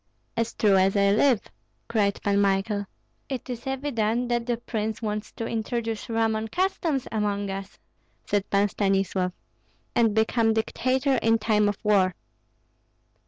[0.35, 1.41] "As true as I live,"
[1.87, 2.87] cried Pan Michael.
[3.29, 7.77] "It is evident that the prince wants to introduce Roman customs among us,"
[8.25, 9.31] said Pan Stanislav,
[9.95, 12.15] "and become dictator in time of war."